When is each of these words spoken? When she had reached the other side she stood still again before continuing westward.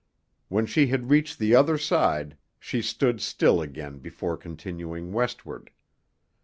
When 0.49 0.65
she 0.65 0.87
had 0.87 1.11
reached 1.11 1.37
the 1.37 1.53
other 1.53 1.77
side 1.77 2.35
she 2.59 2.81
stood 2.81 3.21
still 3.21 3.61
again 3.61 3.99
before 3.99 4.35
continuing 4.35 5.13
westward. 5.13 5.69